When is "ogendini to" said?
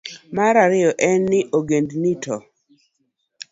1.57-2.35